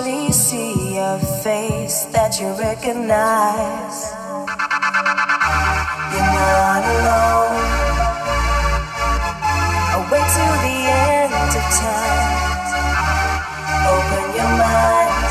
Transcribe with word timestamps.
surely 0.00 0.32
see 0.32 0.96
a 0.96 1.18
face 1.42 2.04
that 2.12 2.40
you 2.40 2.48
recognize. 2.56 3.98
You're 6.12 6.30
not 6.40 6.82
alone. 6.96 7.56
Away 9.98 10.24
to 10.36 10.46
the 10.64 10.78
end 10.88 11.52
of 11.60 11.66
time. 11.84 12.32
Open 13.92 14.26
your 14.38 14.52
mind. 14.64 15.30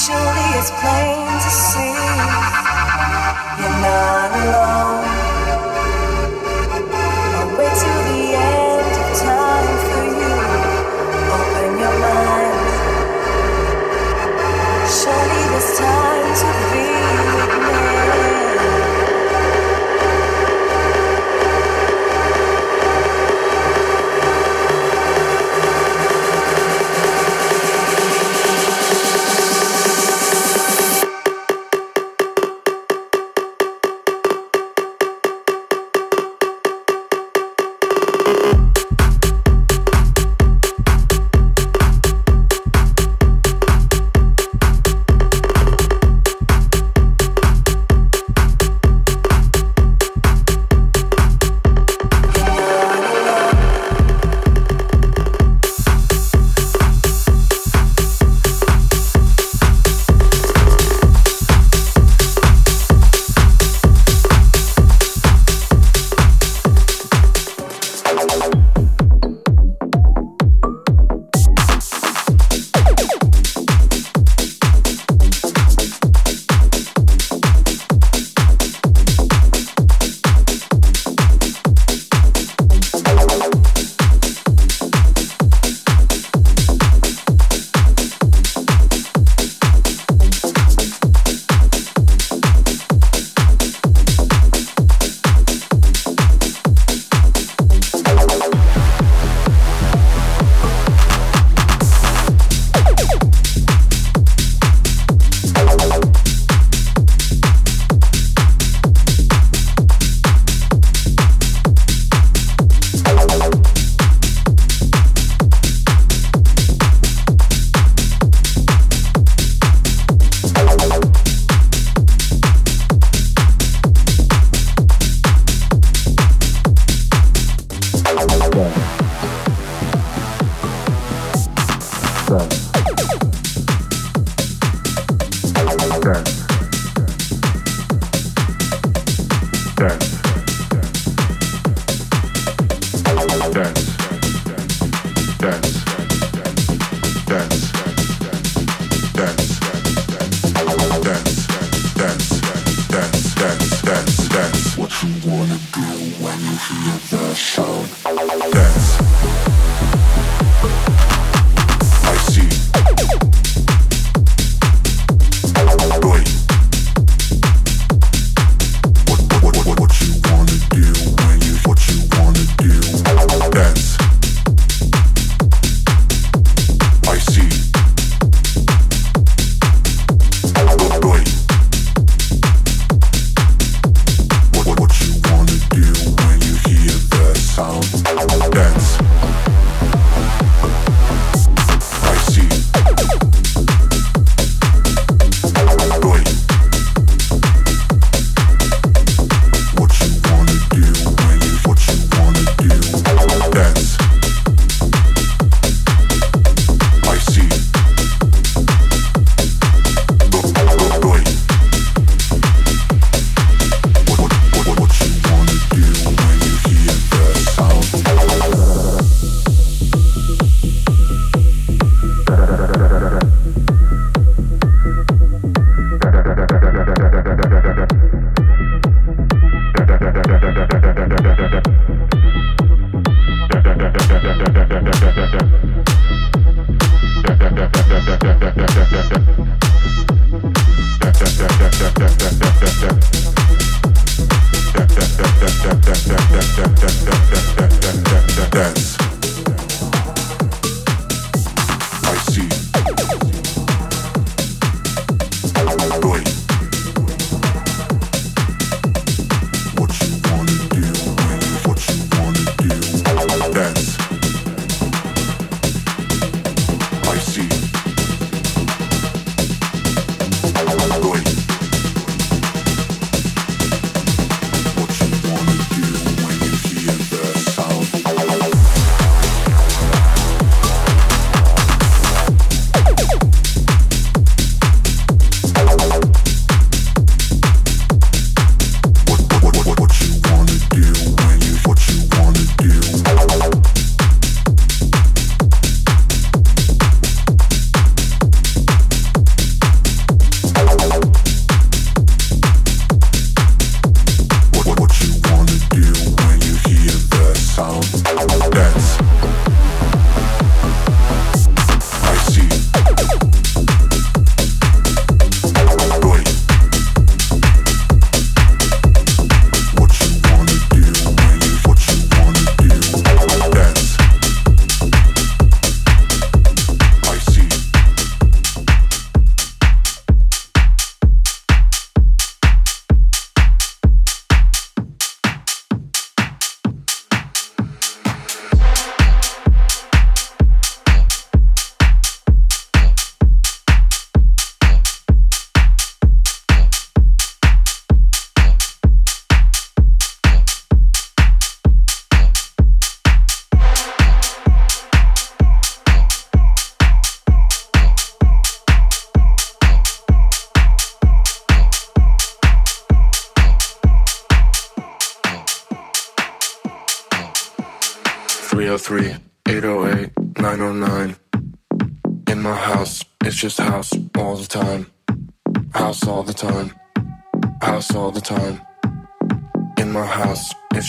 Surely 0.00 0.46
it's 0.58 0.70
plain 0.80 1.26
to 1.44 1.50
see. 1.50 1.98
You're 3.58 3.78
not 3.82 4.30
alone. 4.46 4.65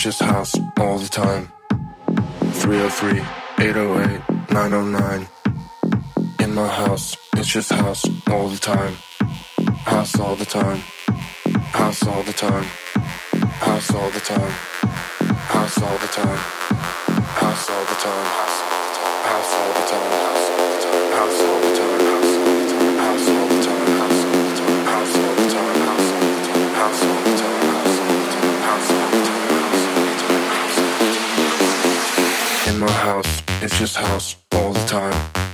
Just 0.08 0.22
house 0.22 0.54
all 0.78 0.96
the 0.96 1.06
time. 1.06 1.52
303 2.52 3.20
808 3.66 4.50
909. 4.50 5.28
In 6.40 6.54
my 6.54 6.66
house, 6.66 7.14
it's 7.34 7.48
just 7.48 7.70
house 7.70 8.06
all 8.30 8.48
the 8.48 8.56
time. 8.56 8.94
House 9.84 10.18
all 10.18 10.34
the 10.34 10.46
time. 10.46 10.78
House 11.76 12.06
all 12.06 12.22
the 12.22 12.32
time. 12.32 12.64
House 13.66 13.90
all 13.94 14.08
the 14.08 14.20
time. 14.20 14.52
House 15.56 15.78
all 15.82 15.98
the 15.98 16.10
time. 16.18 16.40
House 17.42 17.68
all 17.68 17.84
the 17.92 17.98
time. 18.08 18.28
House 19.28 19.52
all 19.60 19.72
the 19.78 19.84
time. 19.92 20.12
House 21.18 21.40
all 21.48 21.60
the 21.60 21.72
time. 21.76 22.00
House 23.04 23.28
all 23.28 23.48
the 23.48 23.60
time. 23.68 23.86
House 23.92 24.28
all 24.38 24.48
the 24.48 24.56
time. 24.56 24.86
House 24.88 25.16
all 25.20 25.34
the 25.36 25.50
time. 26.48 26.74
House 26.80 27.27
my 32.78 32.90
house, 32.90 33.42
it's 33.60 33.78
just 33.78 33.96
house 33.96 34.36
all 34.52 34.72
the 34.72 34.84
time. 34.86 35.47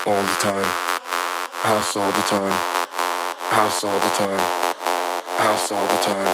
House 0.00 0.06
all 0.06 0.22
the 0.22 0.36
time. 0.40 0.64
House 1.52 1.96
all 1.96 2.10
the 2.10 2.22
time. 2.22 2.52
House 3.50 3.84
all 3.84 3.98
the 3.98 4.10
time. 4.16 4.40
House 5.38 5.70
all 5.72 5.86
the 5.86 6.00
time. 6.00 6.24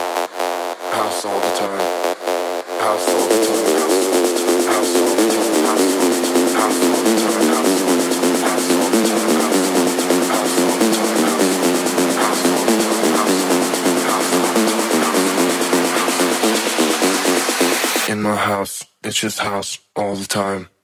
House 0.92 1.24
all 1.24 1.38
the 1.38 1.50
time. 1.56 1.80
House 2.78 3.06
all 3.08 3.26
the 3.26 3.42
time. 3.46 3.86
House 4.66 4.94
all 4.96 5.16
the 5.16 5.26
time. 5.26 5.56
House 6.54 6.82
all 6.82 7.02
the 7.02 7.16
time. 7.18 7.50
House 8.38 8.70
all 8.70 8.86
the 8.86 8.86
time. 8.86 8.86
House 8.86 8.86
all 8.86 8.90
the 8.90 9.10
time. 10.06 10.30
House 10.30 10.60
all 10.62 10.78
the 10.78 10.94
time. 10.94 11.26
House 12.16 12.44
all 12.46 12.66
the 12.66 12.78
time. 12.78 13.10
House 14.06 14.32
all 14.34 14.54
the 14.54 14.70
time. 18.06 18.12
In 18.12 18.22
my 18.22 18.36
house, 18.36 18.46
house 18.46 18.82
all 18.82 18.86
the 18.86 19.02
time. 19.02 19.08
It's 19.10 19.18
just 19.20 19.38
house 19.40 19.78
all 19.96 20.14
the 20.14 20.26
time. 20.26 20.75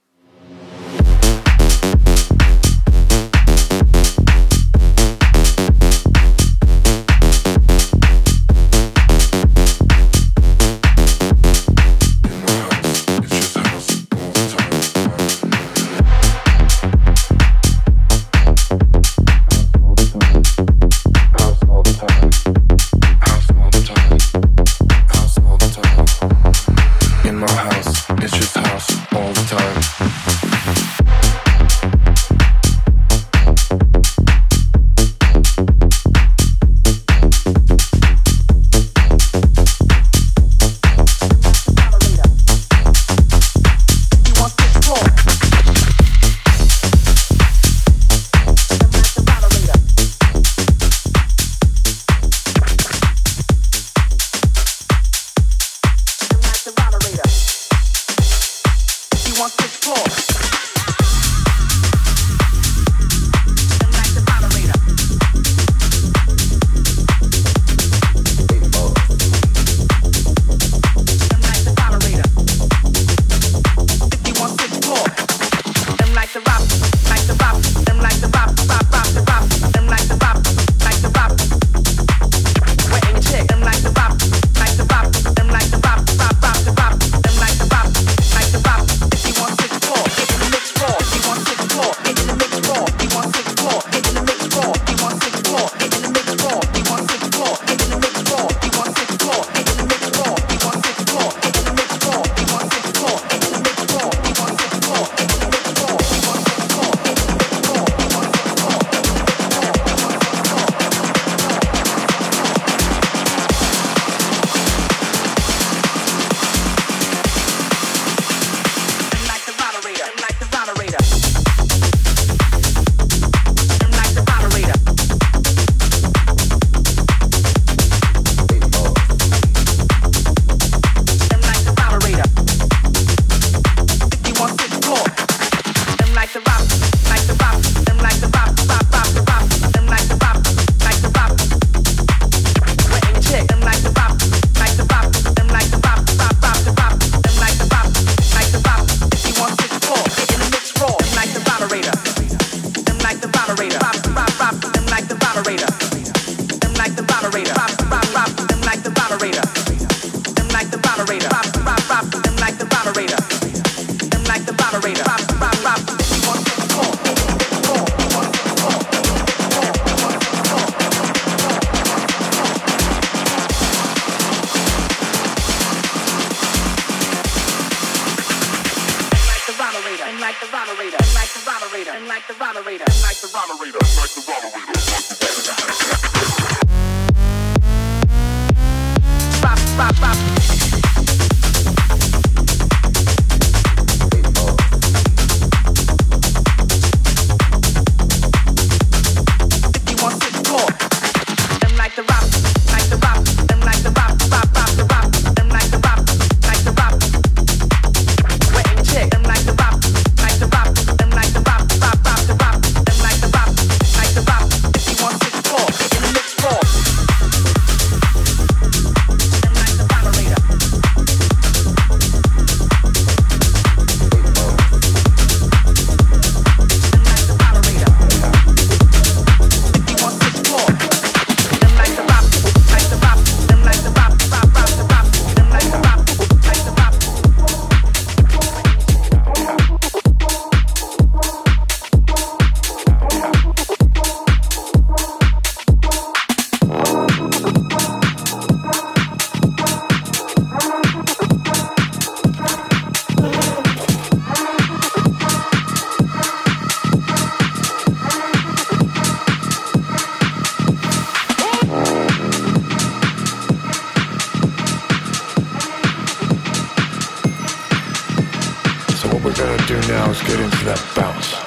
Is 270.13 270.21
get 270.21 270.39
into 270.39 270.65
that 270.65 270.79
bounce. 270.95 271.42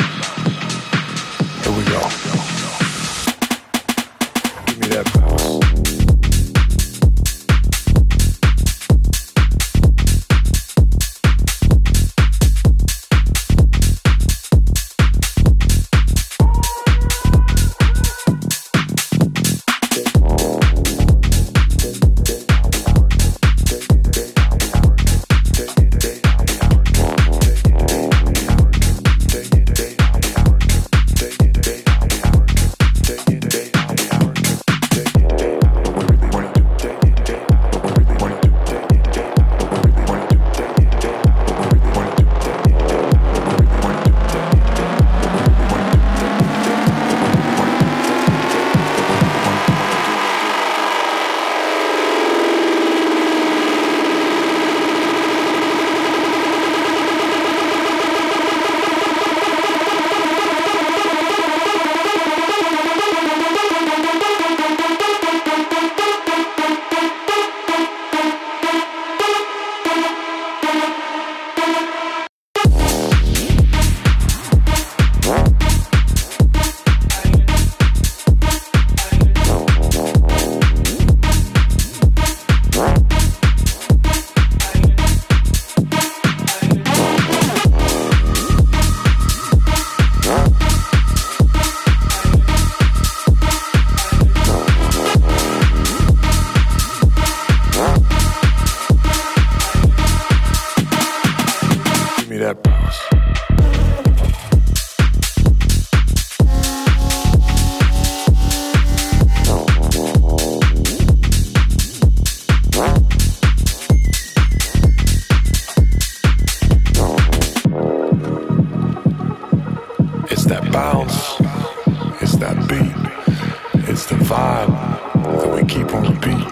That 124.77 125.51
we 125.55 125.65
keep 125.65 125.93
on 125.95 126.03
repeat. 126.15 126.47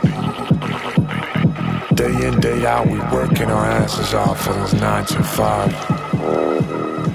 Day 1.97 2.27
in, 2.27 2.41
day 2.41 2.67
out, 2.67 2.87
we 2.87 2.99
working 3.17 3.51
our 3.51 3.67
asses 3.67 4.15
off 4.15 4.43
for 4.45 4.53
those 4.53 4.75
nine 4.75 5.05
to 5.07 5.23
five. 5.23 5.71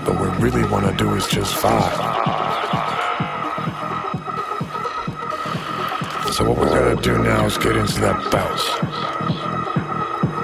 But 0.06 0.19
what 0.19 0.39
we 0.39 0.50
really 0.50 0.69
want 0.69 0.86
to 0.86 0.95
do 1.04 1.13
is 1.15 1.28
just 1.28 1.54
five. 1.56 1.93
So 6.34 6.48
what 6.48 6.58
we're 6.58 6.69
gonna 6.69 7.02
do 7.02 7.17
now 7.17 7.45
is 7.45 7.58
get 7.58 7.76
into 7.76 8.00
that 8.02 8.32
bounce. 8.32 8.63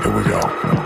Here 0.03 0.13
we 0.15 0.23
go. 0.29 0.84